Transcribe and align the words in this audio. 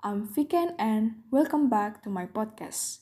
I'm 0.00 0.28
Viken 0.28 0.76
and 0.78 1.24
welcome 1.28 1.68
back 1.68 2.04
to 2.04 2.08
my 2.08 2.24
podcast. 2.24 2.98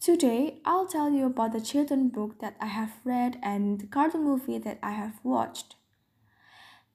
Today, 0.00 0.58
I'll 0.64 0.88
tell 0.88 1.08
you 1.08 1.26
about 1.26 1.52
the 1.52 1.60
children 1.60 2.08
book 2.08 2.40
that 2.40 2.56
I 2.60 2.66
have 2.66 2.94
read 3.04 3.38
and 3.44 3.80
the 3.80 3.86
cartoon 3.86 4.24
movie 4.24 4.58
that 4.58 4.80
I 4.82 4.90
have 4.90 5.20
watched. 5.22 5.76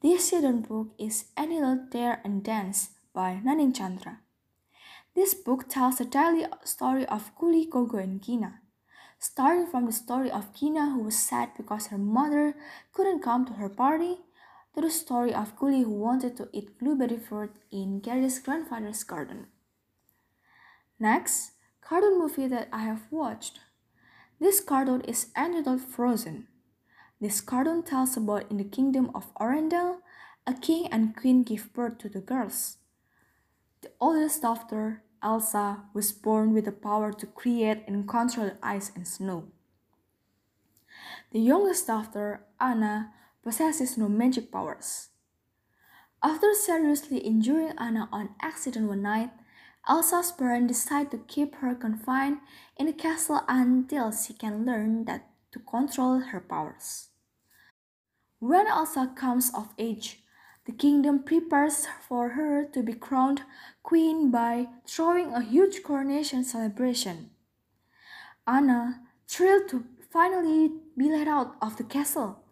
This 0.02 0.30
children 0.30 0.64
book 0.64 0.96
is 1.00 1.28
Animal 1.38 1.88
Dare 1.90 2.20
and 2.26 2.44
Dance 2.44 2.90
by 3.14 3.40
Naning 3.42 3.74
Chandra. 3.74 4.20
This 5.16 5.34
book 5.34 5.70
tells 5.70 6.00
the 6.00 6.04
daily 6.04 6.46
story 6.66 7.06
of 7.06 7.32
Kuli, 7.40 7.68
Gogo, 7.68 8.00
and 8.00 8.22
Gina. 8.22 8.60
Starting 9.18 9.66
from 9.66 9.86
the 9.86 9.94
story 9.94 10.30
of 10.30 10.54
Gina 10.54 10.90
who 10.90 11.04
was 11.04 11.18
sad 11.18 11.52
because 11.56 11.88
her 11.88 11.98
mother 11.98 12.54
couldn't 12.92 13.24
come 13.24 13.46
to 13.46 13.54
her 13.54 13.70
party, 13.70 14.18
to 14.78 14.82
the 14.82 14.92
story 14.92 15.34
of 15.34 15.58
Kuli 15.58 15.82
who 15.82 15.90
wanted 15.90 16.38
to 16.38 16.50
eat 16.54 16.78
blueberry 16.78 17.18
fruit 17.18 17.50
in 17.72 18.00
Gary's 18.00 18.38
grandfather's 18.38 19.04
garden. 19.04 19.48
Next, 21.00 21.54
cartoon 21.82 22.20
movie 22.20 22.46
that 22.46 22.70
I 22.72 22.84
have 22.84 23.08
watched. 23.10 23.60
This 24.40 24.60
cartoon 24.60 25.02
is 25.02 25.32
entitled 25.36 25.82
Frozen. 25.82 26.46
This 27.20 27.42
cartoon 27.42 27.82
tells 27.82 28.18
about 28.18 28.52
in 28.52 28.58
the 28.58 28.64
kingdom 28.64 29.10
of 29.16 29.34
Arendelle, 29.42 29.98
a 30.46 30.54
king 30.54 30.88
and 30.92 31.16
queen 31.16 31.42
give 31.42 31.74
birth 31.74 31.98
to 31.98 32.10
the 32.10 32.22
girls. 32.22 32.78
The 33.82 33.90
oldest 34.00 34.44
daughter, 34.44 35.02
Elsa, 35.24 35.86
was 35.96 36.12
born 36.12 36.54
with 36.54 36.66
the 36.66 36.72
power 36.72 37.12
to 37.14 37.26
create 37.26 37.84
and 37.88 38.08
control 38.08 38.52
ice 38.62 38.92
and 38.96 39.08
snow. 39.08 39.48
The 41.32 41.40
youngest 41.40 41.88
daughter, 41.88 42.42
Anna, 42.60 43.14
possesses 43.48 43.98
no 43.98 44.10
magic 44.10 44.52
powers. 44.52 45.08
After 46.22 46.54
seriously 46.54 47.20
injuring 47.20 47.72
Anna 47.78 48.10
on 48.12 48.36
accident 48.42 48.90
one 48.90 49.04
night, 49.04 49.30
Elsa's 49.88 50.34
parents 50.34 50.68
decide 50.68 51.12
to 51.12 51.24
keep 51.30 51.56
her 51.56 51.74
confined 51.74 52.40
in 52.76 52.88
the 52.88 52.92
castle 52.92 53.40
until 53.48 54.12
she 54.12 54.34
can 54.34 54.66
learn 54.66 55.06
that 55.06 55.30
to 55.54 55.60
control 55.60 56.20
her 56.20 56.42
powers. 56.42 57.08
When 58.40 58.68
Elsa 58.68 59.14
comes 59.16 59.50
of 59.56 59.70
age, 59.78 60.24
the 60.66 60.74
kingdom 60.74 61.24
prepares 61.24 61.88
for 62.06 62.32
her 62.36 62.66
to 62.74 62.84
be 62.84 62.96
crowned 62.96 63.44
queen 63.82 64.30
by 64.30 64.68
throwing 64.86 65.32
a 65.32 65.40
huge 65.40 65.84
coronation 65.84 66.44
celebration. 66.44 67.30
Anna, 68.46 69.04
thrilled 69.26 69.70
to 69.70 69.86
finally 70.12 70.70
be 70.98 71.10
let 71.10 71.30
out 71.30 71.56
of 71.62 71.78
the 71.78 71.86
castle, 71.86 72.44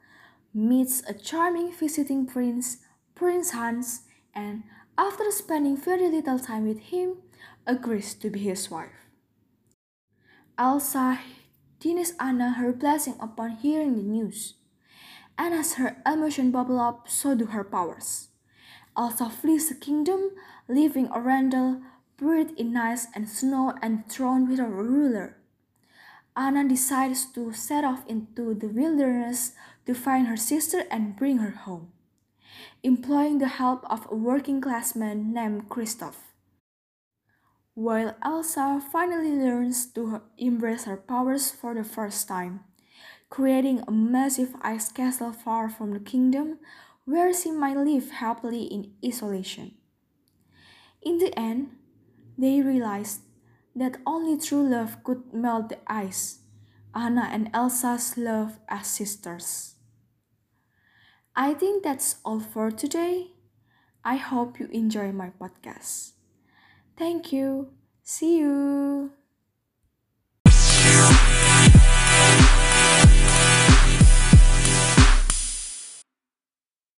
meets 0.56 1.04
a 1.06 1.14
charming 1.14 1.72
visiting 1.74 2.26
prince, 2.26 2.78
Prince 3.14 3.52
Hans, 3.52 4.02
and 4.34 4.64
after 4.98 5.30
spending 5.30 5.76
very 5.76 6.10
little 6.10 6.40
time 6.40 6.66
with 6.66 6.80
him, 6.80 7.18
agrees 7.68 8.14
to 8.16 8.30
be 8.30 8.40
his 8.40 8.72
wife. 8.72 9.12
Elsa 10.58 11.20
denies 11.80 12.14
Anna 12.20 12.54
her 12.54 12.72
blessing 12.72 13.16
upon 13.20 13.58
hearing 13.58 13.98
the 13.98 14.04
news, 14.04 14.54
and 15.38 15.54
as 15.54 15.74
her 15.74 15.98
emotion 16.06 16.52
bubble 16.52 16.80
up, 16.80 17.10
so 17.10 17.36
do 17.36 17.48
her 17.48 17.66
powers. 17.66 18.30
Elsa 18.98 19.30
flees 19.30 19.68
the 19.68 19.76
kingdom, 19.76 20.32
leaving 20.70 21.10
Arendelle 21.10 21.82
buried 22.18 22.52
in 22.58 22.78
ice 22.78 23.08
and 23.14 23.28
snow 23.28 23.74
and 23.82 24.08
thrown 24.08 24.48
without 24.48 24.70
a 24.70 24.72
ruler. 24.72 25.36
Anna 26.38 26.68
decides 26.68 27.26
to 27.32 27.54
set 27.54 27.84
off 27.84 28.06
into 28.08 28.54
the 28.54 28.68
wilderness 28.68 29.54
to 29.86 29.94
find 29.94 30.28
her 30.28 30.36
sister 30.36 30.84
and 30.92 31.16
bring 31.16 31.38
her 31.38 31.52
home, 31.52 31.92
employing 32.84 33.38
the 33.38 33.48
help 33.48 33.86
of 33.90 34.08
a 34.12 34.16
working 34.16 34.60
class 34.60 34.96
man 34.96 35.32
named 35.34 35.70
Kristoff. 35.70 36.36
While 37.74 38.16
Elsa 38.24 38.82
finally 38.92 39.32
learns 39.32 39.86
to 39.94 40.22
embrace 40.38 40.86
her 40.86 40.98
powers 40.98 41.52
for 41.52 41.74
the 41.74 41.84
first 41.84 42.28
time, 42.28 42.62
creating 43.30 43.84
a 43.88 43.92
massive 43.92 44.56
ice 44.62 44.92
castle 44.92 45.32
far 45.32 45.70
from 45.70 45.92
the 45.92 46.00
kingdom 46.00 46.60
where 47.06 47.34
she 47.34 47.52
might 47.52 47.78
live 47.78 48.12
happily 48.12 48.64
in 48.64 48.94
isolation. 49.06 49.76
In 51.02 51.18
the 51.18 51.38
end, 51.38 51.72
they 52.38 52.62
realized 52.62 53.22
that 53.76 53.98
only 54.06 54.38
true 54.38 54.64
love 54.68 55.04
could 55.04 55.34
melt 55.34 55.70
the 55.70 55.80
ice, 55.88 56.40
Anna 56.94 57.28
and 57.32 57.50
Elsa's 57.54 58.18
love 58.18 58.60
as 58.70 58.88
sisters. 58.88 59.76
I 61.36 61.54
think 61.54 61.84
that's 61.84 62.18
all 62.24 62.40
for 62.40 62.72
today. 62.72 63.32
I 64.04 64.16
hope 64.16 64.60
you 64.60 64.68
enjoy 64.72 65.12
my 65.12 65.32
podcast. 65.32 66.14
Thank 66.98 67.34
you. 67.34 67.74
See 68.04 68.40
you. 68.40 69.12